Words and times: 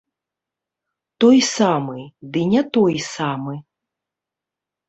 Той 1.25 1.37
самы, 1.55 1.99
ды 2.33 2.39
не 2.55 2.61
той 2.79 2.95
самы! 3.13 3.55